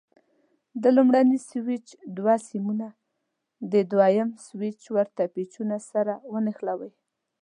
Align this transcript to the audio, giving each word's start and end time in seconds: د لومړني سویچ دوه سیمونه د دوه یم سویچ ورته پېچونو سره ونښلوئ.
د 0.81 0.83
لومړني 0.97 1.37
سویچ 1.49 1.87
دوه 2.17 2.35
سیمونه 2.49 2.87
د 3.71 3.73
دوه 3.91 4.07
یم 4.17 4.29
سویچ 4.47 4.81
ورته 4.95 5.21
پېچونو 5.33 5.77
سره 5.91 6.13
ونښلوئ. 6.33 6.91